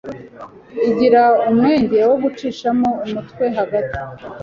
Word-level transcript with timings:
igira 0.89 1.23
umwenge 1.49 1.99
wo 2.09 2.15
gucishamo 2.23 2.89
umutwe 3.05 3.43
hagati 3.57 3.99